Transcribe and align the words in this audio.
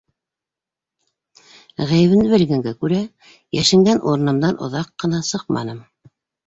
Ғәйебемде 1.91 2.33
белгәнгә 2.33 2.73
күрә, 2.81 3.05
йәшенгән 3.61 4.05
урынымдан 4.09 4.61
оҙаҡ 4.69 4.95
ҡына 5.03 5.27
сыҡманым. 5.33 5.89